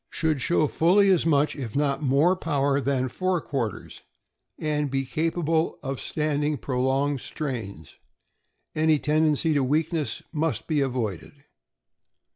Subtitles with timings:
[0.09, 4.01] —Should show fully as much, if not more, power than fore quarters,
[4.57, 7.97] and be capable of standing prolonged strains.
[8.73, 11.33] Any tendency to weakness must be avoided.